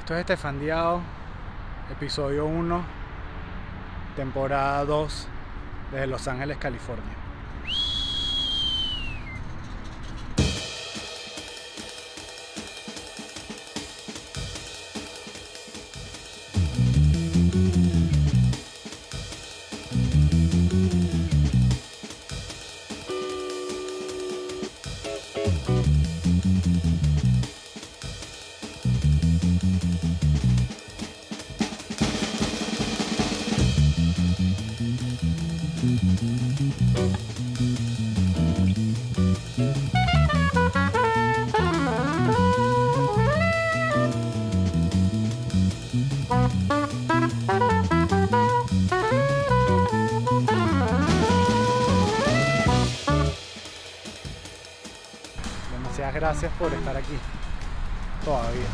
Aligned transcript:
Esto 0.00 0.14
es 0.14 0.20
Estefandiado, 0.20 1.02
episodio 1.92 2.46
1, 2.46 2.82
temporada 4.16 4.84
2, 4.86 5.28
desde 5.92 6.06
Los 6.06 6.26
Ángeles, 6.26 6.56
California. 6.56 7.19
Demasiadas 55.72 56.14
gracias 56.14 56.52
por 56.58 56.74
estar 56.74 56.94
aquí. 56.94 57.06
Todavía. 58.22 58.66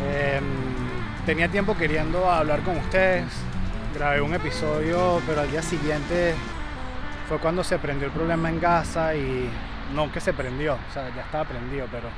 Em, 0.00 0.44
tenía 1.24 1.48
tiempo 1.48 1.76
queriendo 1.76 2.28
hablar 2.28 2.62
con 2.62 2.78
ustedes. 2.78 3.24
Grabé 3.94 4.20
un 4.20 4.34
episodio, 4.34 5.20
pero 5.26 5.40
al 5.40 5.50
día 5.50 5.62
siguiente 5.62 6.34
fue 7.26 7.38
cuando 7.38 7.64
se 7.64 7.78
prendió 7.78 8.06
el 8.06 8.12
problema 8.12 8.50
en 8.50 8.60
Gaza 8.60 9.14
y 9.14 9.48
no 9.94 10.12
que 10.12 10.20
se 10.20 10.34
prendió, 10.34 10.74
o 10.74 10.92
sea, 10.92 11.08
ya 11.16 11.22
estaba 11.22 11.44
prendido, 11.44 11.86
pero 11.90 12.08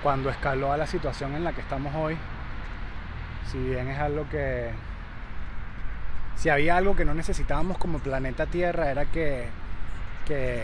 cuando 0.00 0.30
escaló 0.30 0.72
a 0.72 0.76
la 0.76 0.86
situación 0.86 1.34
en 1.34 1.42
la 1.42 1.52
que 1.52 1.60
estamos 1.60 1.92
hoy, 1.96 2.16
si 3.50 3.58
bien 3.58 3.88
es 3.88 3.98
algo 3.98 4.28
que 4.30 4.70
si 6.36 6.48
había 6.48 6.76
algo 6.76 6.94
que 6.94 7.04
no 7.04 7.14
necesitábamos 7.14 7.78
como 7.78 7.98
planeta 7.98 8.46
Tierra 8.46 8.90
era 8.90 9.04
que, 9.06 9.48
que 10.24 10.62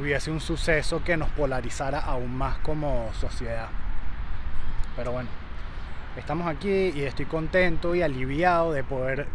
hubiese 0.00 0.32
un 0.32 0.40
suceso 0.40 1.04
que 1.04 1.16
nos 1.16 1.28
polarizara 1.30 2.00
aún 2.00 2.36
más 2.36 2.58
como 2.58 3.10
sociedad. 3.14 3.68
Pero 4.96 5.12
bueno, 5.12 5.28
estamos 6.16 6.48
aquí 6.48 6.92
y 6.94 7.02
estoy 7.02 7.26
contento 7.26 7.94
y 7.94 8.02
aliviado 8.02 8.72
de 8.72 8.82
poder 8.82 9.28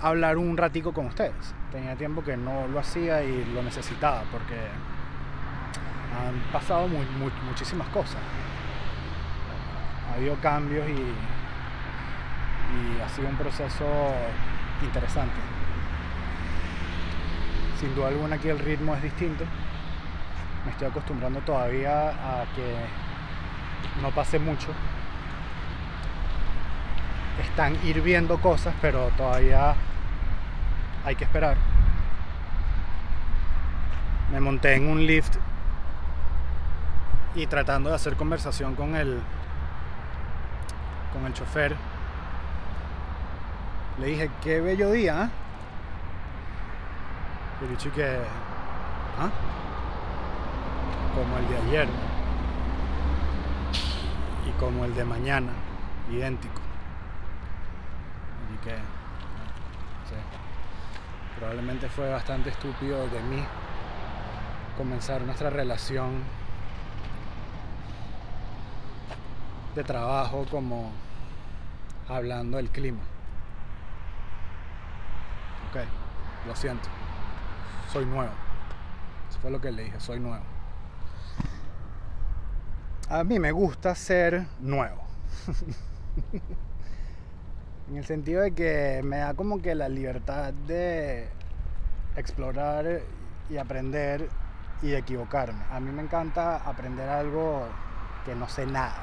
hablar 0.00 0.38
un 0.38 0.56
ratico 0.56 0.92
con 0.92 1.06
ustedes. 1.06 1.54
Tenía 1.70 1.94
tiempo 1.96 2.22
que 2.24 2.36
no 2.36 2.66
lo 2.68 2.80
hacía 2.80 3.22
y 3.22 3.44
lo 3.54 3.62
necesitaba 3.62 4.22
porque 4.32 4.54
han 4.54 6.52
pasado 6.52 6.88
mu- 6.88 6.98
mu- 7.18 7.30
muchísimas 7.46 7.88
cosas. 7.88 8.20
Ha 10.10 10.14
habido 10.16 10.34
cambios 10.36 10.86
y, 10.88 10.92
y 10.92 13.00
ha 13.00 13.08
sido 13.08 13.28
un 13.28 13.36
proceso 13.36 13.84
interesante. 14.82 15.34
Sin 17.78 17.94
duda 17.94 18.08
alguna 18.08 18.36
aquí 18.36 18.48
el 18.48 18.58
ritmo 18.58 18.94
es 18.96 19.02
distinto. 19.02 19.44
Me 20.64 20.72
estoy 20.72 20.88
acostumbrando 20.88 21.40
todavía 21.40 22.08
a 22.08 22.44
que 22.54 22.74
no 24.02 24.10
pase 24.10 24.38
mucho. 24.38 24.68
Están 27.42 27.74
hirviendo 27.86 28.38
cosas, 28.40 28.74
pero 28.82 29.10
todavía 29.16 29.74
hay 31.04 31.16
que 31.16 31.24
esperar. 31.24 31.56
Me 34.32 34.40
monté 34.40 34.74
en 34.74 34.88
un 34.88 35.06
lift 35.06 35.36
y 37.34 37.46
tratando 37.46 37.90
de 37.90 37.96
hacer 37.96 38.16
conversación 38.16 38.74
con 38.74 38.96
el 38.96 39.20
con 41.12 41.26
el 41.26 41.32
chofer 41.32 41.76
le 43.98 44.06
dije 44.06 44.30
qué 44.42 44.60
bello 44.60 44.90
día 44.90 45.24
¿ah?". 45.24 45.30
y 47.62 47.66
dicho 47.68 47.92
que 47.92 48.18
¿ah? 49.18 49.30
como 51.14 51.36
el 51.38 51.48
de 51.48 51.56
ayer 51.56 51.88
y 54.48 54.50
como 54.58 54.84
el 54.84 54.94
de 54.94 55.04
mañana 55.04 55.52
idéntico 56.10 56.60
y 58.54 58.64
que 58.64 58.74
sí. 60.08 60.49
Probablemente 61.40 61.88
fue 61.88 62.10
bastante 62.10 62.50
estúpido 62.50 63.08
de 63.08 63.20
mí 63.22 63.42
comenzar 64.76 65.22
nuestra 65.22 65.48
relación 65.48 66.22
de 69.74 69.82
trabajo 69.82 70.44
como 70.50 70.92
hablando 72.08 72.58
del 72.58 72.68
clima. 72.68 73.00
Ok, 75.70 75.80
lo 76.46 76.54
siento. 76.54 76.90
Soy 77.90 78.04
nuevo. 78.04 78.32
Eso 79.30 79.40
fue 79.40 79.50
lo 79.50 79.62
que 79.62 79.72
le 79.72 79.84
dije, 79.84 79.98
soy 79.98 80.20
nuevo. 80.20 80.44
A 83.08 83.24
mí 83.24 83.38
me 83.38 83.50
gusta 83.50 83.94
ser 83.94 84.46
nuevo. 84.60 85.02
en 87.90 87.96
el 87.96 88.04
sentido 88.04 88.42
de 88.42 88.52
que 88.52 89.00
me 89.02 89.18
da 89.18 89.34
como 89.34 89.60
que 89.60 89.74
la 89.74 89.88
libertad 89.88 90.52
de 90.52 91.28
explorar 92.16 93.00
y 93.48 93.56
aprender 93.56 94.28
y 94.80 94.94
equivocarme. 94.94 95.60
A 95.72 95.80
mí 95.80 95.90
me 95.90 96.02
encanta 96.02 96.56
aprender 96.56 97.08
algo 97.08 97.66
que 98.24 98.36
no 98.36 98.48
sé 98.48 98.64
nada 98.64 98.94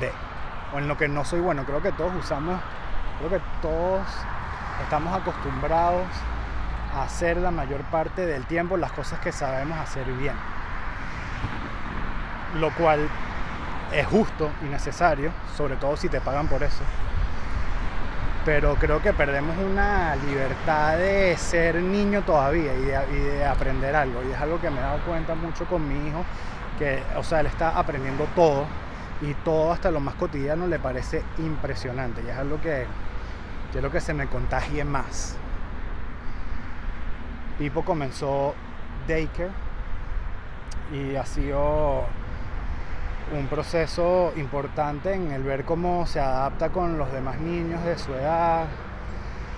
de 0.00 0.10
o 0.74 0.78
en 0.78 0.88
lo 0.88 0.96
que 0.96 1.06
no 1.06 1.24
soy 1.24 1.38
bueno. 1.38 1.64
Creo 1.64 1.80
que 1.80 1.92
todos 1.92 2.12
usamos, 2.16 2.60
creo 3.18 3.30
que 3.30 3.40
todos 3.60 4.04
estamos 4.82 5.14
acostumbrados 5.20 6.06
a 6.94 7.04
hacer 7.04 7.36
la 7.36 7.52
mayor 7.52 7.82
parte 7.84 8.26
del 8.26 8.44
tiempo 8.46 8.76
las 8.76 8.90
cosas 8.90 9.20
que 9.20 9.30
sabemos 9.30 9.78
hacer 9.78 10.06
bien. 10.14 10.34
Lo 12.58 12.74
cual 12.74 13.08
es 13.92 14.06
justo 14.06 14.50
y 14.62 14.66
necesario, 14.66 15.30
sobre 15.56 15.76
todo 15.76 15.96
si 15.96 16.08
te 16.08 16.20
pagan 16.20 16.48
por 16.48 16.62
eso. 16.62 16.82
Pero 18.44 18.74
creo 18.74 19.00
que 19.00 19.12
perdemos 19.12 19.56
una 19.58 20.16
libertad 20.16 20.96
de 20.96 21.36
ser 21.36 21.76
niño 21.76 22.22
todavía 22.22 22.74
y 22.74 22.82
de, 22.82 23.44
aprender 23.44 23.94
algo. 23.94 24.20
Y 24.28 24.32
es 24.32 24.40
algo 24.40 24.60
que 24.60 24.70
me 24.70 24.78
he 24.78 24.82
dado 24.82 24.98
cuenta 25.04 25.34
mucho 25.34 25.64
con 25.66 25.86
mi 25.86 26.08
hijo, 26.08 26.24
que, 26.78 27.02
o 27.16 27.22
sea, 27.22 27.40
él 27.40 27.46
está 27.46 27.78
aprendiendo 27.78 28.26
todo 28.34 28.66
y 29.20 29.34
todo 29.34 29.72
hasta 29.72 29.90
lo 29.90 30.00
más 30.00 30.14
cotidiano 30.16 30.66
le 30.66 30.80
parece 30.80 31.22
impresionante 31.38 32.22
y 32.26 32.28
es 32.28 32.36
algo 32.36 32.60
que 32.60 32.86
quiero 33.70 33.90
que 33.90 34.00
se 34.00 34.14
me 34.14 34.26
contagie 34.26 34.84
más. 34.84 35.36
Pipo 37.58 37.84
comenzó 37.84 38.54
daycare 39.06 39.50
y 40.92 41.14
ha 41.14 41.24
sido 41.24 42.06
un 43.32 43.46
proceso 43.46 44.32
importante 44.36 45.14
en 45.14 45.32
el 45.32 45.42
ver 45.42 45.64
cómo 45.64 46.06
se 46.06 46.20
adapta 46.20 46.68
con 46.68 46.98
los 46.98 47.10
demás 47.12 47.40
niños 47.40 47.82
de 47.82 47.96
su 47.96 48.12
edad 48.12 48.66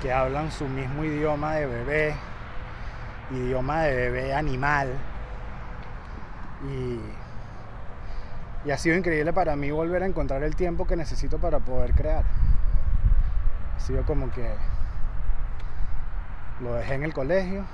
que 0.00 0.12
hablan 0.12 0.52
su 0.52 0.68
mismo 0.68 1.02
idioma 1.04 1.54
de 1.54 1.66
bebé, 1.66 2.14
idioma 3.32 3.82
de 3.82 3.96
bebé 3.96 4.34
animal 4.34 4.92
y 8.64 8.70
ha 8.70 8.78
sido 8.78 8.96
increíble 8.96 9.32
para 9.32 9.56
mí 9.56 9.70
volver 9.70 10.04
a 10.04 10.06
encontrar 10.06 10.42
el 10.44 10.54
tiempo 10.54 10.86
que 10.86 10.94
necesito 10.96 11.38
para 11.38 11.58
poder 11.58 11.94
crear. 11.94 12.24
Ha 13.76 13.80
sido 13.80 14.04
como 14.04 14.30
que 14.30 14.54
lo 16.60 16.74
dejé 16.74 16.94
en 16.94 17.02
el 17.02 17.12
colegio, 17.12 17.64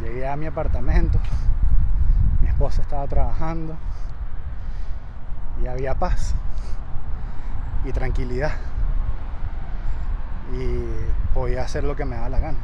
llegué 0.00 0.28
a 0.28 0.36
mi 0.36 0.46
apartamento, 0.46 1.18
mi 2.40 2.48
esposa 2.48 2.82
estaba 2.82 3.06
trabajando 3.08 3.76
y 5.62 5.66
había 5.66 5.94
paz 5.94 6.34
y 7.84 7.92
tranquilidad. 7.92 8.52
Y 10.52 11.34
podía 11.34 11.62
hacer 11.62 11.84
lo 11.84 11.96
que 11.96 12.04
me 12.04 12.16
daba 12.16 12.28
la 12.28 12.38
gana. 12.38 12.58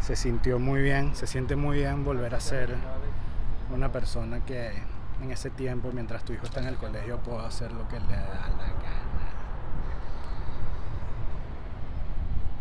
Se 0.00 0.16
sintió 0.16 0.58
muy 0.58 0.82
bien, 0.82 1.14
se 1.14 1.26
siente 1.26 1.56
muy 1.56 1.78
bien 1.78 2.04
volver 2.04 2.34
a 2.34 2.40
ser 2.40 2.76
una 3.74 3.90
persona 3.90 4.40
que 4.40 4.72
en 5.22 5.30
ese 5.30 5.48
tiempo, 5.50 5.90
mientras 5.92 6.24
tu 6.24 6.32
hijo 6.32 6.44
está 6.44 6.60
en 6.60 6.66
el 6.66 6.76
colegio, 6.76 7.18
puedo 7.18 7.40
hacer 7.40 7.72
lo 7.72 7.88
que 7.88 7.98
le 8.00 8.16
da 8.16 8.50
la 8.58 8.66
gana. 8.66 9.04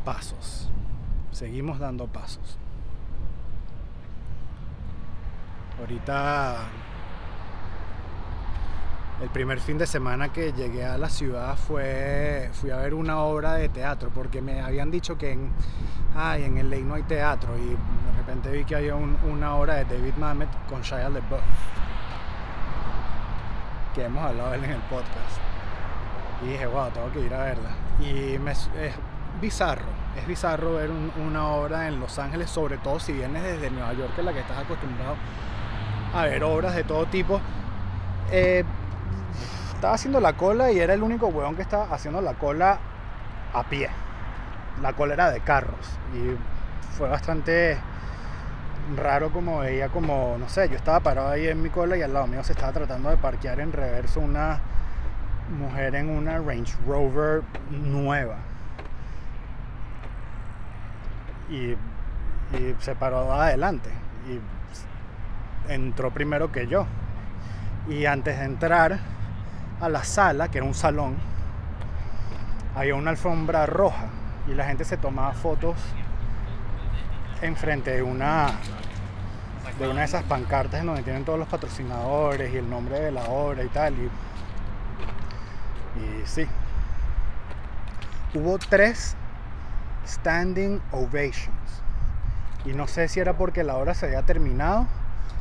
Pasos. 0.05 0.69
Seguimos 1.31 1.79
dando 1.79 2.07
pasos. 2.07 2.57
Ahorita 5.79 6.69
el 9.23 9.29
primer 9.29 9.61
fin 9.61 9.77
de 9.77 9.87
semana 9.87 10.33
que 10.33 10.51
llegué 10.51 10.85
a 10.85 10.97
la 10.97 11.07
ciudad 11.07 11.55
fue 11.55 12.49
fui 12.51 12.71
a 12.71 12.75
ver 12.75 12.93
una 12.93 13.19
obra 13.19 13.53
de 13.53 13.69
teatro 13.69 14.11
porque 14.13 14.41
me 14.41 14.59
habían 14.59 14.91
dicho 14.91 15.17
que 15.17 15.31
en 15.31 15.49
ay, 16.13 16.43
en 16.43 16.69
LA 16.69 16.77
no 16.79 16.95
hay 16.95 17.03
teatro 17.03 17.57
y 17.57 17.69
de 17.69 18.17
repente 18.17 18.51
vi 18.51 18.65
que 18.65 18.75
había 18.75 18.95
una 18.95 19.55
obra 19.55 19.75
de 19.75 19.85
David 19.85 20.15
Mamet 20.17 20.49
con 20.67 20.81
Shia 20.81 21.07
LaBeouf 21.07 21.41
que 23.95 24.03
hemos 24.03 24.21
hablado 24.25 24.51
de 24.51 24.57
él 24.57 24.63
en 24.65 24.71
el 24.71 24.81
podcast. 24.81 25.39
Y 26.43 26.47
dije 26.47 26.65
wow 26.65 26.89
tengo 26.89 27.09
que 27.13 27.21
ir 27.21 27.33
a 27.33 27.45
verla 27.45 27.69
y 28.01 28.33
es 28.33 28.93
bizarro 29.39 29.85
es 30.17 30.27
bizarro 30.27 30.73
ver 30.73 30.91
una 30.91 31.47
obra 31.47 31.87
en 31.87 32.01
Los 32.01 32.19
Ángeles 32.19 32.49
sobre 32.49 32.77
todo 32.77 32.99
si 32.99 33.13
vienes 33.13 33.41
desde 33.41 33.71
Nueva 33.71 33.93
York 33.93 34.11
es 34.17 34.25
la 34.25 34.33
que 34.33 34.41
estás 34.41 34.57
acostumbrado 34.57 35.15
a 36.13 36.25
ver 36.25 36.43
obras 36.43 36.75
de 36.75 36.83
todo 36.83 37.05
tipo. 37.05 37.39
Eh, 38.31 38.63
estaba 39.83 39.95
haciendo 39.95 40.21
la 40.21 40.31
cola 40.31 40.71
y 40.71 40.79
era 40.79 40.93
el 40.93 41.03
único 41.03 41.27
huevón 41.27 41.57
que 41.57 41.61
estaba 41.61 41.93
haciendo 41.93 42.21
la 42.21 42.35
cola 42.35 42.79
a 43.53 43.63
pie. 43.65 43.89
La 44.81 44.93
cola 44.93 45.13
era 45.13 45.29
de 45.29 45.41
carros 45.41 45.99
y 46.13 46.37
fue 46.95 47.09
bastante 47.09 47.77
raro 48.95 49.33
como 49.33 49.59
veía 49.59 49.89
como, 49.89 50.37
no 50.39 50.47
sé, 50.47 50.69
yo 50.69 50.77
estaba 50.77 51.01
parado 51.01 51.31
ahí 51.31 51.49
en 51.49 51.61
mi 51.61 51.69
cola 51.69 51.97
y 51.97 52.01
al 52.01 52.13
lado 52.13 52.27
mío 52.27 52.41
se 52.45 52.53
estaba 52.53 52.71
tratando 52.71 53.09
de 53.09 53.17
parquear 53.17 53.59
en 53.59 53.73
reverso 53.73 54.21
una 54.21 54.61
mujer 55.59 55.95
en 55.95 56.09
una 56.09 56.37
Range 56.37 56.73
Rover 56.87 57.41
nueva. 57.69 58.37
Y 61.49 61.75
se 62.79 62.95
paró 62.95 63.33
adelante 63.33 63.89
y 64.29 64.39
entró 65.73 66.09
primero 66.11 66.53
que 66.53 66.67
yo. 66.67 66.85
Y 67.89 68.05
antes 68.05 68.39
de 68.39 68.45
entrar, 68.45 68.99
a 69.83 69.89
la 69.89 70.03
sala, 70.05 70.49
que 70.49 70.59
era 70.59 70.67
un 70.67 70.73
salón, 70.73 71.17
había 72.75 72.95
una 72.95 73.11
alfombra 73.11 73.65
roja 73.65 74.05
y 74.47 74.53
la 74.53 74.65
gente 74.65 74.85
se 74.85 74.95
tomaba 74.95 75.33
fotos 75.33 75.75
enfrente 77.41 77.91
de 77.91 78.01
una 78.01 78.51
de 79.77 79.87
una 79.87 80.01
de 80.01 80.05
esas 80.05 80.23
pancartas 80.23 80.79
en 80.79 80.85
donde 80.85 81.03
tienen 81.03 81.25
todos 81.25 81.39
los 81.39 81.47
patrocinadores 81.47 82.53
y 82.53 82.57
el 82.57 82.69
nombre 82.69 82.99
de 82.99 83.11
la 83.11 83.23
obra 83.23 83.63
y 83.63 83.67
tal. 83.69 83.93
Y, 83.95 84.09
y 85.99 86.21
sí. 86.25 86.47
Hubo 88.35 88.57
tres 88.59 89.15
standing 90.07 90.79
ovations. 90.91 91.49
Y 92.65 92.73
no 92.73 92.87
sé 92.87 93.07
si 93.07 93.19
era 93.19 93.33
porque 93.35 93.63
la 93.63 93.75
obra 93.75 93.93
se 93.95 94.05
había 94.05 94.21
terminado 94.21 94.87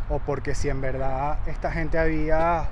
o 0.09 0.19
porque 0.19 0.55
si 0.55 0.69
en 0.69 0.81
verdad 0.81 1.39
esta 1.47 1.71
gente 1.71 1.99
había 1.99 2.69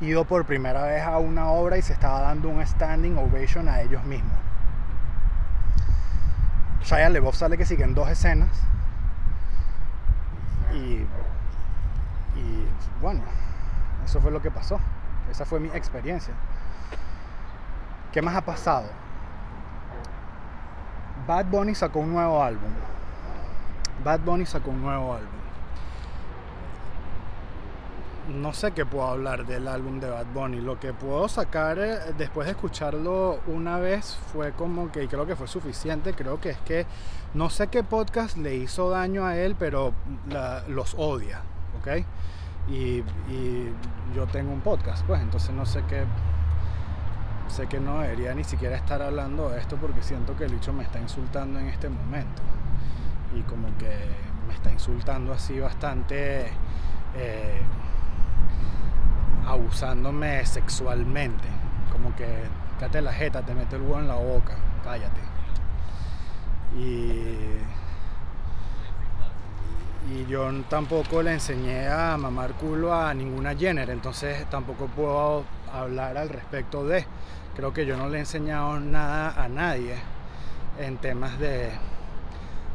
ido 0.00 0.24
por 0.24 0.44
primera 0.44 0.82
vez 0.82 1.02
a 1.02 1.18
una 1.18 1.48
obra 1.48 1.78
y 1.78 1.82
se 1.82 1.92
estaba 1.92 2.20
dando 2.20 2.48
un 2.48 2.64
standing 2.66 3.16
ovation 3.16 3.68
a 3.68 3.80
ellos 3.80 4.04
mismos. 4.04 4.36
Shia 6.82 7.08
LeBoff 7.08 7.36
sale 7.36 7.56
que 7.56 7.64
siguen 7.64 7.94
dos 7.94 8.08
escenas 8.10 8.50
y, 10.72 11.06
y 12.38 12.68
bueno, 13.00 13.22
eso 14.04 14.20
fue 14.20 14.30
lo 14.30 14.42
que 14.42 14.50
pasó. 14.50 14.78
Esa 15.30 15.44
fue 15.44 15.60
mi 15.60 15.68
experiencia. 15.68 16.34
¿Qué 18.12 18.20
más 18.20 18.36
ha 18.36 18.42
pasado? 18.42 18.88
Bad 21.26 21.46
Bunny 21.46 21.74
sacó 21.74 22.00
un 22.00 22.12
nuevo 22.12 22.42
álbum. 22.42 22.70
Bad 24.04 24.20
Bunny 24.20 24.44
sacó 24.44 24.70
un 24.70 24.82
nuevo 24.82 25.14
álbum 25.14 25.43
no 28.28 28.52
sé 28.52 28.72
qué 28.72 28.86
puedo 28.86 29.06
hablar 29.06 29.46
del 29.46 29.68
álbum 29.68 30.00
de 30.00 30.08
Bad 30.08 30.26
Bunny. 30.32 30.60
Lo 30.60 30.80
que 30.80 30.92
puedo 30.92 31.28
sacar 31.28 31.78
eh, 31.78 31.98
después 32.16 32.46
de 32.46 32.52
escucharlo 32.52 33.40
una 33.46 33.78
vez 33.78 34.16
fue 34.32 34.52
como 34.52 34.90
que, 34.90 35.06
creo 35.08 35.26
que 35.26 35.36
fue 35.36 35.46
suficiente, 35.46 36.14
creo 36.14 36.40
que 36.40 36.50
es 36.50 36.58
que 36.58 36.86
no 37.34 37.50
sé 37.50 37.68
qué 37.68 37.82
podcast 37.82 38.36
le 38.36 38.54
hizo 38.54 38.90
daño 38.90 39.26
a 39.26 39.36
él, 39.36 39.56
pero 39.58 39.92
los 40.68 40.94
odia, 40.96 41.42
¿ok? 41.78 42.04
Y, 42.68 43.02
yo 44.14 44.26
tengo 44.28 44.52
un 44.52 44.60
podcast, 44.60 45.04
pues 45.06 45.20
entonces 45.20 45.50
no 45.50 45.66
sé 45.66 45.82
qué, 45.88 46.04
sé 47.48 47.66
que 47.66 47.80
no 47.80 47.98
debería 47.98 48.32
ni 48.32 48.44
siquiera 48.44 48.76
estar 48.76 49.02
hablando 49.02 49.50
de 49.50 49.58
esto 49.58 49.76
porque 49.76 50.02
siento 50.02 50.36
que 50.36 50.44
el 50.44 50.52
bicho 50.52 50.72
me 50.72 50.84
está 50.84 51.00
insultando 51.00 51.58
en 51.58 51.66
este 51.66 51.88
momento. 51.88 52.42
Y 53.36 53.42
como 53.42 53.66
que 53.76 53.90
me 54.46 54.54
está 54.54 54.70
insultando 54.70 55.32
así 55.32 55.58
bastante... 55.58 56.52
Eh, 57.16 57.60
abusándome 59.46 60.44
sexualmente. 60.46 61.48
Como 61.92 62.14
que, 62.16 62.26
cállate 62.78 63.02
la 63.02 63.12
jeta, 63.12 63.42
te 63.42 63.54
mete 63.54 63.76
el 63.76 63.82
huevo 63.82 64.00
en 64.00 64.08
la 64.08 64.14
boca, 64.14 64.54
cállate. 64.82 65.20
Y, 66.76 67.36
y 70.12 70.26
yo 70.28 70.50
tampoco 70.68 71.22
le 71.22 71.32
enseñé 71.32 71.88
a 71.88 72.16
mamar 72.16 72.52
culo 72.54 72.92
a 72.92 73.14
ninguna 73.14 73.54
Jenner, 73.54 73.90
entonces 73.90 74.48
tampoco 74.50 74.86
puedo 74.86 75.44
hablar 75.72 76.16
al 76.18 76.28
respecto 76.28 76.86
de. 76.86 77.06
Creo 77.54 77.72
que 77.72 77.86
yo 77.86 77.96
no 77.96 78.08
le 78.08 78.16
he 78.16 78.20
enseñado 78.20 78.80
nada 78.80 79.40
a 79.40 79.48
nadie 79.48 79.94
en 80.80 80.96
temas 80.96 81.38
de, 81.38 81.70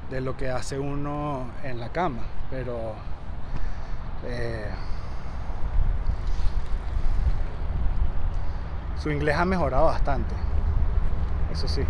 de 0.09 0.21
lo 0.21 0.37
que 0.37 0.49
hace 0.49 0.79
uno 0.79 1.47
en 1.63 1.79
la 1.79 1.89
cama, 1.89 2.21
pero 2.49 2.93
eh, 4.25 4.69
su 9.01 9.09
inglés 9.09 9.35
ha 9.37 9.45
mejorado 9.45 9.85
bastante. 9.85 10.35
Eso 11.51 11.67
sí. 11.67 11.83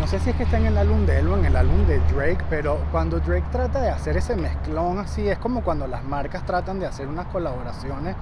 No 0.00 0.06
sé 0.06 0.18
si 0.20 0.30
es 0.30 0.36
que 0.36 0.44
está 0.44 0.56
en 0.56 0.66
el 0.66 0.78
álbum 0.78 1.04
de 1.06 1.18
él 1.18 1.28
o 1.28 1.36
en 1.36 1.44
el 1.44 1.56
álbum 1.56 1.86
de 1.86 1.98
Drake, 2.12 2.44
pero 2.48 2.78
cuando 2.90 3.20
Drake 3.20 3.46
trata 3.50 3.80
de 3.80 3.90
hacer 3.90 4.16
ese 4.16 4.36
mezclón 4.36 4.98
así, 4.98 5.28
es 5.28 5.38
como 5.38 5.62
cuando 5.62 5.86
las 5.86 6.04
marcas 6.04 6.46
tratan 6.46 6.78
de 6.78 6.86
hacer 6.86 7.08
unas 7.08 7.26
colaboraciones 7.26 8.16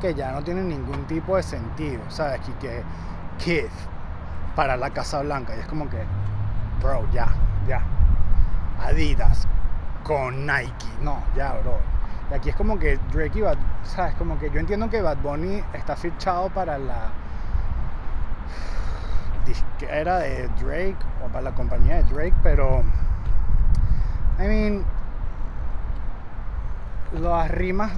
que 0.00 0.14
ya 0.14 0.32
no 0.32 0.42
tienen 0.42 0.68
ningún 0.68 1.04
tipo 1.06 1.36
de 1.36 1.42
sentido, 1.42 2.02
¿sabes? 2.08 2.40
Y 2.48 2.52
que 2.52 2.82
Kid 3.38 3.70
para 4.54 4.76
la 4.76 4.90
Casa 4.90 5.20
Blanca, 5.20 5.54
y 5.56 5.60
es 5.60 5.66
como 5.66 5.90
que, 5.90 5.98
bro, 6.80 7.06
ya, 7.12 7.28
ya. 7.68 7.82
Adidas 8.80 9.46
con 10.04 10.46
Nike, 10.46 10.86
no, 11.02 11.22
ya, 11.34 11.52
bro 11.62 11.95
y 12.30 12.34
aquí 12.34 12.50
es 12.50 12.56
como 12.56 12.78
que 12.78 12.98
Drake 13.12 13.38
y 13.38 13.42
Bad, 13.42 13.58
¿sabes? 13.84 14.14
Como 14.14 14.38
que 14.38 14.50
yo 14.50 14.58
entiendo 14.58 14.90
que 14.90 15.00
Bad 15.00 15.18
Bunny 15.18 15.62
está 15.72 15.96
fichado 15.96 16.50
para 16.50 16.78
la 16.78 17.10
disquera 19.46 20.18
de 20.18 20.48
Drake 20.60 20.96
o 21.24 21.28
para 21.28 21.42
la 21.42 21.54
compañía 21.54 21.96
de 21.96 22.02
Drake, 22.04 22.34
pero 22.42 22.82
I 24.40 24.42
mean 24.42 24.84
las 27.12 27.50
rimas 27.50 27.92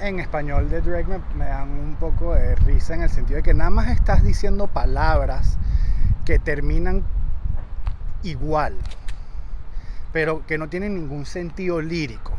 en 0.00 0.18
español 0.18 0.70
de 0.70 0.80
Drake 0.80 1.20
me, 1.36 1.44
dan 1.44 1.70
un 1.70 1.96
poco 1.96 2.34
de 2.34 2.54
risa 2.56 2.94
en 2.94 3.02
el 3.02 3.10
sentido 3.10 3.36
de 3.36 3.42
que 3.42 3.54
nada 3.54 3.70
más 3.70 3.88
estás 3.88 4.24
diciendo 4.24 4.66
palabras 4.66 5.58
que 6.24 6.38
terminan 6.38 7.04
igual, 8.22 8.76
pero 10.12 10.46
que 10.46 10.56
no 10.56 10.68
tienen 10.68 10.94
ningún 10.94 11.26
sentido 11.26 11.82
lírico. 11.82 12.32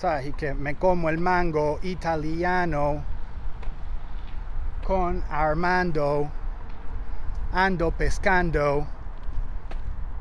¿Sabes? 0.00 0.28
Y 0.28 0.32
que 0.32 0.54
me 0.54 0.76
como 0.76 1.10
el 1.10 1.18
mango 1.18 1.78
italiano 1.82 3.02
con 4.86 5.22
Armando, 5.30 6.26
ando 7.52 7.90
pescando, 7.90 8.86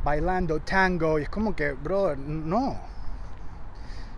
bailando 0.04 0.60
tango. 0.60 1.18
Y 1.18 1.24
es 1.24 1.30
como 1.30 1.56
que, 1.56 1.72
brother, 1.72 2.20
no. 2.20 2.76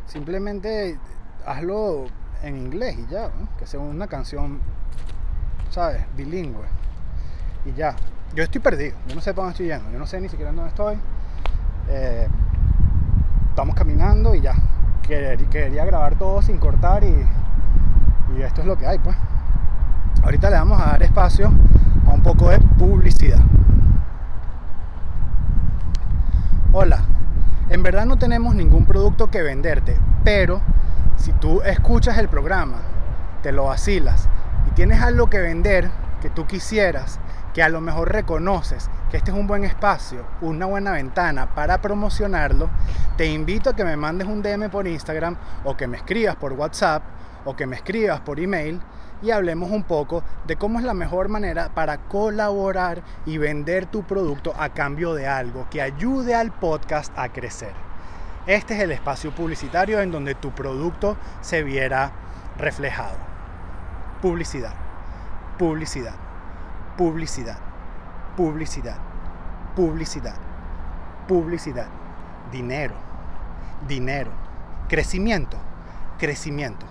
Simplemente 0.07 0.97
hazlo 1.45 2.07
en 2.41 2.57
inglés 2.57 2.97
y 2.97 3.05
ya, 3.11 3.29
que 3.59 3.67
sea 3.67 3.79
una 3.79 4.07
canción, 4.07 4.59
¿sabes? 5.69 6.03
Bilingüe. 6.17 6.65
Y 7.65 7.73
ya. 7.73 7.95
Yo 8.33 8.43
estoy 8.43 8.61
perdido, 8.61 8.95
yo 9.07 9.13
no 9.15 9.21
sé 9.21 9.33
para 9.33 9.47
dónde 9.47 9.51
estoy 9.51 9.67
yendo, 9.67 9.91
yo 9.91 9.99
no 9.99 10.07
sé 10.07 10.19
ni 10.21 10.27
siquiera 10.27 10.51
dónde 10.53 10.69
estoy. 10.69 10.97
Eh, 11.89 12.27
estamos 13.51 13.75
caminando 13.75 14.33
y 14.33 14.41
ya 14.41 14.55
quería 15.01 15.85
grabar 15.85 16.15
todo 16.15 16.41
sin 16.41 16.57
cortar 16.57 17.03
y, 17.03 17.25
y 18.37 18.41
esto 18.41 18.61
es 18.61 18.67
lo 18.67 18.77
que 18.77 18.87
hay 18.87 18.99
pues. 18.99 19.15
Ahorita 20.23 20.49
le 20.49 20.57
vamos 20.57 20.81
a 20.81 20.91
dar 20.91 21.03
espacio 21.03 21.51
a 22.07 22.09
un 22.11 22.21
poco 22.21 22.49
de 22.49 22.59
publicidad. 22.59 23.39
Hola, 26.73 26.99
en 27.69 27.83
verdad 27.83 28.05
no 28.05 28.17
tenemos 28.17 28.55
ningún 28.55 28.85
producto 28.85 29.29
que 29.29 29.41
venderte, 29.41 29.97
pero 30.23 30.61
si 31.17 31.33
tú 31.33 31.61
escuchas 31.63 32.17
el 32.17 32.29
programa, 32.29 32.77
te 33.43 33.51
lo 33.51 33.65
vacilas 33.65 34.29
y 34.67 34.71
tienes 34.71 35.01
algo 35.01 35.29
que 35.29 35.39
vender 35.39 35.89
que 36.21 36.29
tú 36.29 36.45
quisieras 36.45 37.19
que 37.53 37.63
a 37.63 37.69
lo 37.69 37.81
mejor 37.81 38.11
reconoces 38.11 38.89
que 39.09 39.17
este 39.17 39.31
es 39.31 39.37
un 39.37 39.47
buen 39.47 39.63
espacio, 39.63 40.25
una 40.41 40.65
buena 40.65 40.91
ventana 40.91 41.53
para 41.53 41.81
promocionarlo, 41.81 42.69
te 43.17 43.25
invito 43.25 43.69
a 43.69 43.75
que 43.75 43.83
me 43.83 43.97
mandes 43.97 44.27
un 44.27 44.41
DM 44.41 44.69
por 44.69 44.87
Instagram 44.87 45.35
o 45.65 45.75
que 45.75 45.87
me 45.87 45.97
escribas 45.97 46.35
por 46.37 46.53
WhatsApp 46.53 47.03
o 47.45 47.55
que 47.55 47.67
me 47.67 47.75
escribas 47.75 48.21
por 48.21 48.39
email 48.39 48.79
y 49.21 49.31
hablemos 49.31 49.69
un 49.69 49.83
poco 49.83 50.23
de 50.47 50.55
cómo 50.55 50.79
es 50.79 50.85
la 50.85 50.93
mejor 50.93 51.29
manera 51.29 51.69
para 51.73 51.97
colaborar 51.97 53.03
y 53.25 53.37
vender 53.37 53.85
tu 53.85 54.03
producto 54.03 54.53
a 54.57 54.69
cambio 54.69 55.13
de 55.13 55.27
algo 55.27 55.67
que 55.69 55.81
ayude 55.81 56.33
al 56.33 56.51
podcast 56.51 57.11
a 57.17 57.29
crecer. 57.29 57.73
Este 58.47 58.73
es 58.73 58.79
el 58.79 58.91
espacio 58.91 59.31
publicitario 59.31 60.01
en 60.01 60.11
donde 60.11 60.33
tu 60.33 60.51
producto 60.51 61.17
se 61.41 61.61
viera 61.63 62.11
reflejado. 62.57 63.17
Publicidad, 64.21 64.73
publicidad, 65.59 66.15
publicidad, 66.97 67.57
publicidad, 68.35 68.97
publicidad, 69.75 70.35
publicidad, 71.27 71.87
dinero, 72.51 72.95
dinero, 73.87 74.31
crecimiento, 74.87 75.57
crecimiento, 76.19 76.85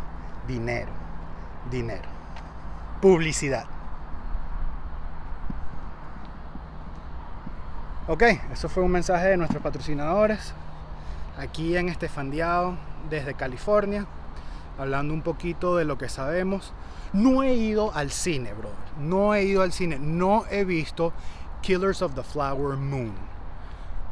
dinero, 0.46 0.90
dinero, 1.70 2.08
publicidad. 3.00 3.66
Ok, 8.08 8.22
eso 8.52 8.68
fue 8.68 8.82
un 8.82 8.90
mensaje 8.90 9.28
de 9.28 9.36
nuestros 9.36 9.62
patrocinadores. 9.62 10.52
Aquí 11.38 11.76
en 11.76 11.88
Estefandiao 11.88 12.76
desde 13.08 13.34
California, 13.34 14.06
hablando 14.80 15.14
un 15.14 15.22
poquito 15.22 15.76
de 15.76 15.84
lo 15.84 15.98
que 15.98 16.08
sabemos. 16.08 16.72
No 17.12 17.42
he 17.42 17.54
ido 17.54 17.92
al 17.94 18.10
cine, 18.10 18.52
brother. 18.52 18.76
No 18.98 19.34
he 19.34 19.44
ido 19.44 19.62
al 19.62 19.72
cine. 19.72 19.98
No 19.98 20.44
he 20.50 20.64
visto 20.64 21.12
Killers 21.60 22.02
of 22.02 22.14
the 22.14 22.22
Flower 22.22 22.76
Moon. 22.76 23.12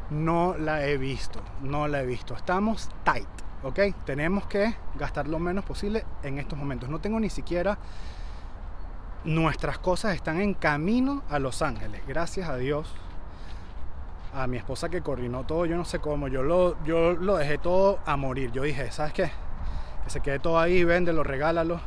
No 0.09 0.55
la 0.57 0.85
he 0.85 0.97
visto. 0.97 1.39
No 1.61 1.87
la 1.87 2.01
he 2.01 2.05
visto. 2.05 2.35
Estamos 2.35 2.89
tight. 3.03 3.27
¿Ok? 3.63 3.79
Tenemos 4.05 4.45
que 4.47 4.75
gastar 4.95 5.27
lo 5.27 5.39
menos 5.39 5.65
posible 5.65 6.05
en 6.23 6.39
estos 6.39 6.57
momentos. 6.57 6.89
No 6.89 6.99
tengo 6.99 7.19
ni 7.19 7.29
siquiera... 7.29 7.77
Nuestras 9.25 9.79
cosas 9.79 10.15
están 10.15 10.39
en 10.39 10.53
camino 10.53 11.23
a 11.29 11.39
Los 11.39 11.61
Ángeles. 11.61 12.01
Gracias 12.07 12.47
a 12.47 12.55
Dios 12.55 12.95
a 14.33 14.47
mi 14.47 14.57
esposa 14.57 14.89
que 14.89 15.01
coordinó 15.01 15.43
todo, 15.45 15.65
yo 15.65 15.75
no 15.75 15.85
sé 15.85 15.99
cómo, 15.99 16.27
yo 16.27 16.43
lo, 16.43 16.81
yo 16.83 17.13
lo 17.13 17.37
dejé 17.37 17.57
todo 17.57 17.99
a 18.05 18.15
morir. 18.15 18.51
Yo 18.51 18.63
dije, 18.63 18.91
¿sabes 18.91 19.13
qué? 19.13 19.31
Que 20.09 20.13
se 20.13 20.21
quede 20.21 20.39
todo 20.39 20.57
ahí, 20.57 20.83
véndelo, 20.83 21.23
regálalo. 21.23 21.79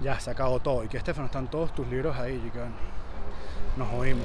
Ya, 0.00 0.20
se 0.20 0.30
acabó 0.30 0.60
todo. 0.60 0.84
Y 0.84 0.88
que 0.88 0.96
Estefano, 0.96 1.26
están 1.26 1.48
todos 1.48 1.74
tus 1.74 1.88
libros 1.88 2.16
ahí. 2.16 2.34
Y 2.34 2.50
que, 2.50 2.60
nos 3.76 3.88
jodimos. 3.88 4.24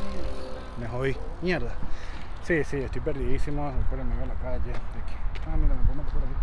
Me 0.80 0.88
jodí. 0.88 1.18
Mierda. 1.42 1.72
Sí, 2.44 2.64
sí, 2.64 2.78
estoy 2.78 3.02
perdidísimo. 3.02 3.74
Espérenme 3.82 4.14
a 4.22 4.26
la 4.28 4.36
calle. 4.36 4.72
Ah, 5.48 5.58
mira, 5.58 5.74
me 5.74 6.04
por 6.04 6.22
aquí. 6.22 6.36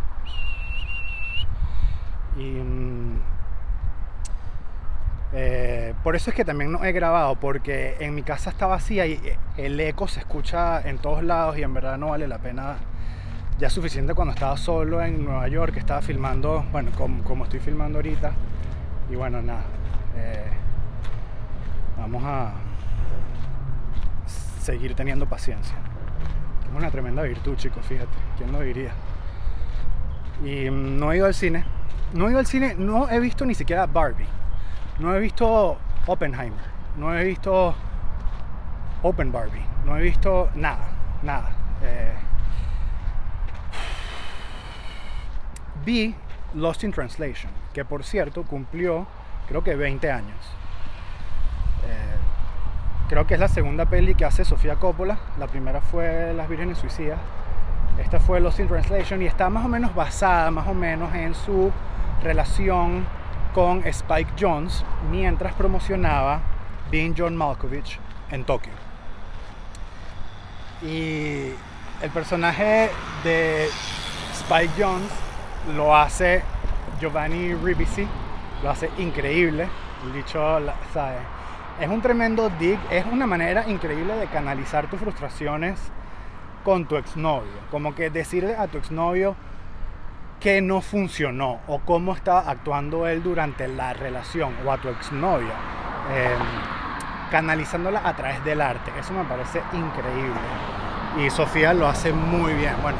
Y. 2.42 2.60
Mm, 2.60 3.20
eh, 5.34 5.94
por 6.02 6.16
eso 6.16 6.30
es 6.30 6.36
que 6.36 6.44
también 6.44 6.72
no 6.72 6.82
he 6.84 6.90
grabado, 6.90 7.36
porque 7.36 7.98
en 8.00 8.16
mi 8.16 8.24
casa 8.24 8.50
está 8.50 8.66
vacía 8.66 9.06
y 9.06 9.20
el 9.56 9.78
eco 9.78 10.08
se 10.08 10.18
escucha 10.18 10.80
en 10.80 10.98
todos 10.98 11.22
lados 11.22 11.56
y 11.56 11.62
en 11.62 11.72
verdad 11.72 11.98
no 11.98 12.08
vale 12.08 12.26
la 12.26 12.38
pena. 12.38 12.78
Ya 13.58 13.70
suficiente 13.70 14.14
cuando 14.14 14.34
estaba 14.34 14.56
solo 14.56 15.00
en 15.00 15.24
Nueva 15.24 15.46
York, 15.46 15.76
estaba 15.76 16.02
filmando, 16.02 16.64
bueno, 16.72 16.90
como, 16.92 17.44
estoy 17.44 17.60
filmando 17.60 17.98
ahorita. 17.98 18.32
Y 19.10 19.14
bueno, 19.14 19.40
nada. 19.42 19.62
Eh, 20.16 20.50
vamos 21.96 22.22
a 22.24 22.52
seguir 24.60 24.94
teniendo 24.94 25.26
paciencia. 25.26 25.76
Es 26.64 26.76
una 26.76 26.90
tremenda 26.90 27.22
virtud, 27.22 27.54
chicos, 27.56 27.86
fíjate. 27.86 28.16
¿Quién 28.36 28.50
lo 28.50 28.60
diría? 28.60 28.92
Y 30.44 30.68
mm, 30.68 30.98
no 30.98 31.12
he 31.12 31.18
ido 31.18 31.26
al 31.26 31.34
cine. 31.34 31.64
No 32.12 32.26
he 32.26 32.30
ido 32.30 32.40
al 32.40 32.46
cine, 32.46 32.74
no 32.76 33.08
he 33.08 33.20
visto 33.20 33.46
ni 33.46 33.54
siquiera 33.54 33.86
Barbie. 33.86 34.26
No 34.98 35.14
he 35.14 35.20
visto 35.20 35.78
Oppenheimer, 36.06 36.60
no 36.96 37.16
he 37.16 37.24
visto 37.24 37.74
Open 39.02 39.32
Barbie, 39.32 39.64
no 39.84 39.96
he 39.96 40.02
visto 40.02 40.50
nada, 40.54 40.86
nada. 41.22 41.50
Eh, 41.82 42.14
vi 45.84 46.14
Lost 46.54 46.84
in 46.84 46.92
Translation, 46.92 47.50
que 47.72 47.84
por 47.84 48.04
cierto 48.04 48.44
cumplió 48.44 49.06
creo 49.48 49.62
que 49.62 49.74
20 49.74 50.10
años. 50.10 50.38
Eh, 51.86 52.16
creo 53.08 53.26
que 53.26 53.34
es 53.34 53.40
la 53.40 53.48
segunda 53.48 53.86
peli 53.86 54.14
que 54.14 54.24
hace 54.24 54.44
Sofía 54.44 54.76
Coppola. 54.76 55.18
La 55.38 55.46
primera 55.46 55.80
fue 55.80 56.32
Las 56.34 56.48
Vírgenes 56.48 56.78
Suicidas. 56.78 57.18
Esta 57.98 58.18
fue 58.18 58.40
Lost 58.40 58.58
in 58.60 58.68
Translation 58.68 59.22
y 59.22 59.26
está 59.26 59.48
más 59.50 59.64
o 59.64 59.68
menos 59.68 59.94
basada, 59.94 60.50
más 60.50 60.66
o 60.66 60.74
menos, 60.74 61.14
en 61.14 61.34
su 61.34 61.70
relación 62.22 63.06
con 63.54 63.86
Spike 63.86 64.32
Jones 64.38 64.84
mientras 65.10 65.54
promocionaba 65.54 66.40
Being 66.90 67.14
John 67.16 67.36
Malkovich 67.36 68.00
en 68.30 68.44
Tokio. 68.44 68.72
Y 70.82 71.50
el 72.02 72.10
personaje 72.12 72.90
de 73.22 73.68
Spike 74.32 74.72
Jones 74.76 75.08
lo 75.72 75.96
hace 75.96 76.42
Giovanni 77.00 77.54
Ribisi, 77.54 78.06
lo 78.62 78.70
hace 78.70 78.90
increíble. 78.98 79.68
Dicho, 80.14 80.60
¿sabe? 80.92 81.16
Es 81.80 81.88
un 81.88 82.02
tremendo 82.02 82.50
dig, 82.50 82.78
es 82.90 83.04
una 83.06 83.26
manera 83.26 83.68
increíble 83.68 84.14
de 84.16 84.26
canalizar 84.26 84.88
tus 84.88 85.00
frustraciones 85.00 85.80
con 86.62 86.86
tu 86.86 86.96
exnovio. 86.96 87.52
Como 87.70 87.94
que 87.94 88.10
decirle 88.10 88.54
a 88.56 88.66
tu 88.66 88.78
exnovio, 88.78 89.34
que 90.40 90.60
no 90.60 90.82
funcionó 90.82 91.60
o 91.68 91.80
cómo 91.80 92.12
estaba 92.12 92.50
actuando 92.50 93.06
él 93.06 93.22
durante 93.22 93.66
la 93.66 93.94
relación 93.94 94.54
o 94.64 94.70
a 94.70 94.76
tu 94.76 94.88
exnovia, 94.88 95.54
eh, 96.12 96.36
canalizándola 97.30 98.06
a 98.06 98.14
través 98.14 98.44
del 98.44 98.60
arte. 98.60 98.92
Eso 99.00 99.14
me 99.14 99.24
parece 99.24 99.62
increíble. 99.72 100.40
Y 101.18 101.30
Sofía 101.30 101.72
lo 101.72 101.88
hace 101.88 102.12
muy 102.12 102.52
bien. 102.52 102.74
Bueno, 102.82 102.98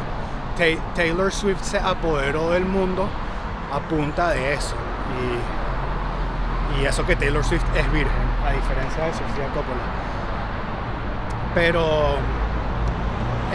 Taylor 0.56 1.32
Swift 1.32 1.62
se 1.62 1.78
apoderó 1.78 2.50
del 2.50 2.64
mundo 2.64 3.08
a 3.72 3.80
punta 3.80 4.30
de 4.30 4.54
eso. 4.54 4.74
Y, 6.80 6.84
eso 6.84 7.06
que 7.06 7.14
Taylor 7.14 7.44
Swift 7.44 7.64
es 7.76 7.92
virgen, 7.92 8.12
a 8.44 8.50
diferencia 8.50 9.04
de 9.04 9.12
Sofía 9.12 9.46
Coppola. 9.54 9.84
Pero 11.54 12.16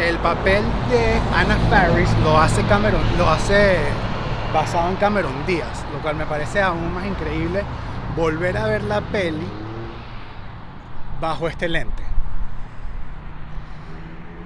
el 0.01 0.17
papel 0.19 0.63
de 0.89 1.19
Anna 1.35 1.57
Faris 1.69 2.09
lo 2.23 2.39
hace 2.39 2.63
Cameron, 2.63 3.01
lo 3.17 3.29
hace 3.29 3.77
basado 4.53 4.89
en 4.89 4.95
Cameron 4.95 5.45
Díaz, 5.45 5.85
lo 5.91 5.99
cual 5.99 6.15
me 6.15 6.25
parece 6.25 6.61
aún 6.61 6.93
más 6.93 7.05
increíble 7.05 7.63
volver 8.15 8.57
a 8.57 8.65
ver 8.67 8.83
la 8.83 9.01
peli 9.01 9.47
bajo 11.19 11.47
este 11.47 11.67
lente. 11.67 12.08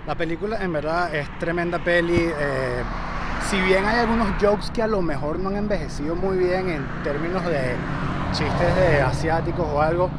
La 0.06 0.16
película 0.16 0.62
en 0.62 0.74
verdad 0.74 1.16
es 1.16 1.30
tremenda 1.40 1.80
peli. 1.80 2.18
Eh, 2.18 2.84
si 3.50 3.58
bien 3.62 3.86
hay 3.86 4.00
algunos 4.00 4.28
jokes 4.42 4.70
que 4.74 4.82
a 4.82 4.88
lo 4.88 5.02
mejor 5.02 5.40
no 5.40 5.48
han 5.48 5.56
envejecido 5.56 6.14
muy 6.14 6.38
bien 6.38 6.68
en 6.70 6.86
términos 7.04 7.46
de 7.46 7.74
chistes 8.34 8.76
de 8.76 9.02
asiáticos 9.02 9.66
o 9.66 9.82
algo, 9.82 10.10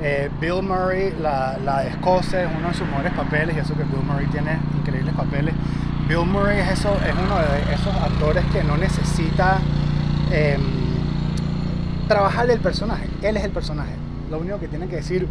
eh, 0.00 0.30
Bill 0.40 0.62
Murray, 0.62 1.12
la, 1.20 1.56
de 1.82 1.88
Escocia, 1.88 2.44
es 2.44 2.50
uno 2.56 2.68
de 2.68 2.74
sus 2.74 2.86
mejores 2.86 3.12
papeles 3.14 3.56
y 3.56 3.58
eso 3.58 3.74
que 3.74 3.82
Bill 3.82 4.04
Murray 4.06 4.26
tiene 4.26 4.60
increíbles 4.78 5.12
papeles. 5.14 5.54
Bill 6.06 6.24
Murray 6.24 6.60
es, 6.60 6.78
eso, 6.78 6.96
es 7.04 7.12
uno 7.12 7.36
de 7.38 7.74
esos 7.74 7.96
actores 7.96 8.44
que 8.52 8.62
no 8.62 8.76
necesita 8.76 9.58
eh, 10.30 10.56
trabajar 12.06 12.48
el 12.48 12.60
personaje, 12.60 13.08
él 13.22 13.36
es 13.36 13.42
el 13.42 13.50
personaje. 13.50 13.94
Lo 14.30 14.38
único 14.38 14.60
que 14.60 14.68
tiene 14.68 14.86
que 14.86 14.96
decir 14.96 15.26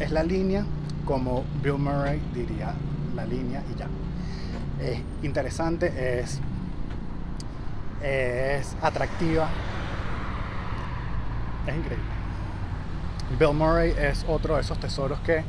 es 0.00 0.10
la 0.10 0.22
línea, 0.22 0.66
como 1.06 1.44
Bill 1.62 1.78
Murray 1.78 2.20
diría 2.34 2.74
la 3.14 3.24
línea 3.24 3.62
y 3.72 3.78
ya. 3.78 3.86
Es 4.80 5.00
interesante, 5.22 6.20
es, 6.20 6.40
es 8.02 8.76
atractiva, 8.82 9.48
es 11.66 11.76
increíble. 11.76 12.04
Bill 13.38 13.54
Murray 13.54 13.94
es 13.98 14.24
otro 14.28 14.56
de 14.56 14.60
esos 14.60 14.78
tesoros 14.78 15.18
que 15.20 15.44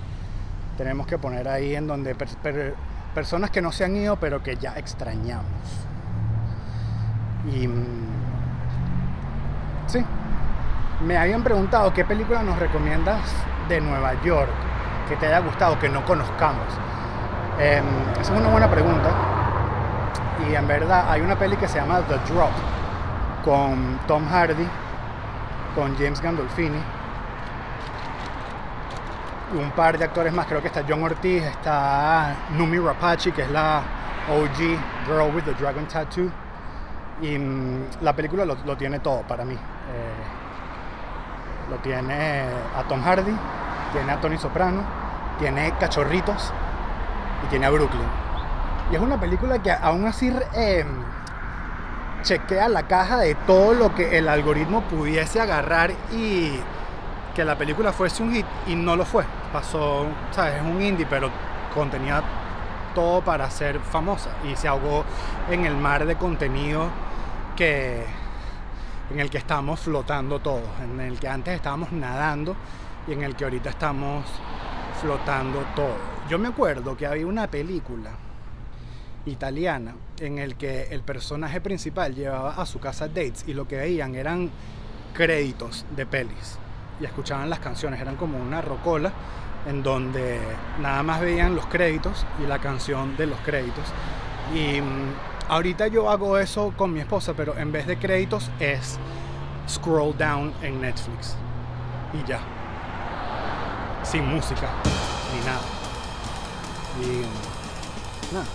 tenemos 0.78 1.08
que 1.08 1.18
poner 1.18 1.48
ahí 1.48 1.76
en 1.76 1.88
donde 1.88 2.16
personas 3.14 3.50
que 3.50 3.62
no 3.62 3.72
se 3.72 3.84
han 3.86 3.96
ido 3.96 4.18
pero 4.18 4.42
que 4.42 4.56
ya 4.56 4.78
extrañamos. 4.78 5.46
Y 7.54 7.68
mm, 7.68 8.08
sí, 9.88 10.04
me 11.06 11.18
habían 11.18 11.44
preguntado 11.44 11.94
qué 11.94 12.06
película 12.06 12.42
nos 12.42 12.58
recomiendas 12.58 13.22
de 13.70 13.82
Nueva 13.82 14.22
York 14.24 14.50
que 15.08 15.16
te 15.18 15.28
haya 15.28 15.40
gustado, 15.40 15.78
que 15.80 15.90
no 15.90 16.04
conozcamos. 16.06 16.68
Em, 17.60 17.86
esa 18.20 18.34
es 18.34 18.40
una 18.40 18.50
buena 18.50 18.70
pregunta. 18.70 19.10
Y 20.50 20.56
en 20.56 20.68
verdad 20.68 21.06
hay 21.10 21.22
una 21.22 21.38
peli 21.38 21.56
que 21.58 21.68
se 21.68 21.80
llama 21.80 22.02
The 22.02 22.18
Drop 22.32 22.52
con 23.44 24.00
Tom 24.08 24.28
Hardy, 24.28 24.68
con 25.76 25.96
James 25.98 26.22
Gandolfini 26.22 26.82
un 29.54 29.72
par 29.72 29.98
de 29.98 30.06
actores 30.06 30.34
más, 30.34 30.48
creo 30.48 30.62
que 30.62 30.68
está 30.68 30.84
John 30.88 31.04
Ortiz, 31.04 31.44
está 31.44 32.36
Numi 32.52 32.80
Rapace, 32.80 33.32
que 33.32 33.44
es 33.44 33.52
la 33.52 33.82
OG 34.30 34.58
Girl 35.06 35.34
with 35.34 35.44
the 35.44 35.54
Dragon 35.54 35.86
Tattoo. 35.88 36.30
Y 37.22 37.38
mm, 37.38 38.02
la 38.02 38.14
película 38.14 38.46
lo, 38.46 38.58
lo 38.66 38.76
tiene 38.76 39.00
todo 39.00 39.22
para 39.22 39.46
mí. 39.46 39.54
Eh, 39.54 40.14
lo 41.70 41.78
tiene 41.78 42.44
a 42.78 42.84
Tom 42.88 43.02
Hardy, 43.02 43.36
tiene 43.94 44.12
a 44.12 44.20
Tony 44.20 44.38
Soprano, 44.38 44.84
tiene 45.40 45.74
cachorritos 45.80 46.52
y 47.46 47.50
tiene 47.50 47.66
a 47.66 47.70
Brooklyn. 47.70 48.08
Y 48.92 48.96
es 48.96 49.02
una 49.02 49.20
película 49.20 49.62
que 49.62 49.72
aún 49.72 50.06
así 50.06 50.32
eh, 50.54 50.86
chequea 52.22 52.70
la 52.70 52.84
caja 52.84 53.18
de 53.18 53.36
todo 53.36 53.74
lo 53.74 53.94
que 53.96 54.18
el 54.18 54.28
algoritmo 54.28 54.82
pudiese 54.84 55.40
agarrar 55.40 55.92
y 56.12 56.60
que 57.36 57.44
la 57.44 57.58
película 57.58 57.92
fuese 57.92 58.24
un 58.24 58.34
hit 58.34 58.46
y 58.68 58.75
no 58.75 58.96
lo 58.96 59.06
fue. 59.06 59.25
Pasó, 59.52 60.06
¿sabes? 60.32 60.56
Es 60.56 60.62
un 60.62 60.82
indie, 60.82 61.06
pero 61.10 61.30
contenía 61.74 62.24
todo 62.94 63.22
para 63.22 63.50
ser 63.50 63.80
famosa 63.80 64.30
y 64.50 64.56
se 64.56 64.68
ahogó 64.68 65.04
en 65.50 65.66
el 65.66 65.75
mar 65.75 66.06
de 66.06 66.16
contenido 66.16 66.90
que 67.56 68.06
en 69.12 69.20
el 69.20 69.30
que 69.30 69.38
estamos 69.38 69.82
flotando 69.82 70.40
todos, 70.40 70.64
en 70.82 71.00
el 71.00 71.20
que 71.20 71.28
antes 71.28 71.54
estábamos 71.54 71.92
nadando 71.92 72.56
y 73.08 73.14
en 73.14 73.22
el 73.22 73.36
que 73.36 73.44
ahorita 73.44 73.70
estamos 73.70 74.25
flotando 75.00 75.64
todo. 75.75 76.15
Yo 76.29 76.39
me 76.39 76.48
acuerdo 76.48 76.98
que 76.98 77.05
había 77.05 77.27
una 77.27 77.48
película 77.48 78.10
italiana 79.27 79.96
en 80.20 80.39
el 80.39 80.55
que 80.55 80.88
el 80.89 81.01
personaje 81.01 81.62
principal 81.62 82.15
llevaba 82.15 82.55
a 82.55 82.65
su 82.65 82.79
casa 82.79 83.08
dates 83.08 83.44
y 83.48 83.53
lo 83.53 83.67
que 83.67 83.77
veían 83.77 84.15
eran 84.15 84.50
créditos 85.13 85.86
de 85.96 86.05
pelis 86.05 86.58
y 87.00 87.05
escuchaban 87.05 87.50
las 87.50 87.60
canciones, 87.60 88.00
eran 88.01 88.15
como 88.15 88.39
una 88.39 88.62
rocola 88.62 89.12
en 89.67 89.84
donde 89.84 90.39
nada 90.82 91.03
más 91.03 91.22
veían 91.22 91.55
los 91.55 91.65
créditos 91.67 92.25
y 92.44 92.48
la 92.48 92.60
canción 92.60 93.15
de 93.17 93.27
los 93.27 93.39
créditos. 93.39 93.86
Y 94.53 94.82
mm, 94.82 95.13
ahorita 95.50 95.88
yo 95.88 96.10
hago 96.10 96.38
eso 96.38 96.74
con 96.75 96.94
mi 96.94 97.00
esposa, 97.00 97.34
pero 97.36 97.58
en 97.58 97.72
vez 97.72 97.88
de 97.88 97.98
créditos 97.98 98.50
es 98.60 98.98
scroll 99.67 100.15
down 100.17 100.53
en 100.62 100.82
Netflix. 100.82 101.36
Y 102.13 102.27
ya. 102.27 102.39
Sin 104.03 104.25
música, 104.27 104.70
ni 105.34 105.46
nada. 105.46 105.85
Y 107.02 108.34
nada. 108.34 108.46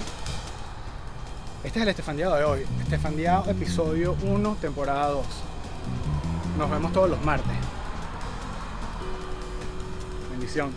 Este 1.63 1.79
es 1.79 1.83
el 1.83 1.89
Estefandiado 1.91 2.37
de 2.37 2.45
hoy. 2.45 2.67
Estefandiado, 2.81 3.51
episodio 3.51 4.17
1, 4.23 4.57
temporada 4.61 5.09
2. 5.09 5.27
Nos 6.59 6.71
vemos 6.71 6.93
todos 6.93 7.11
los 7.11 7.23
martes. 7.23 7.53
Bendición. 10.31 10.71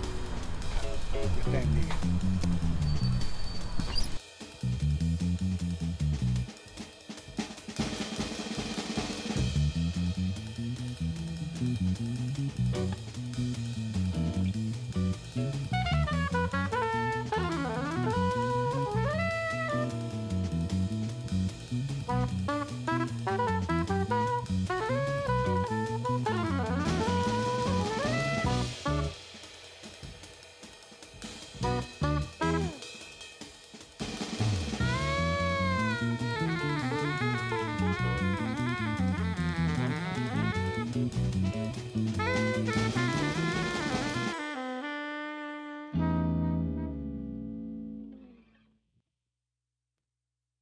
Que 1.12 1.40
estén 1.40 1.74
bien. 1.74 2.53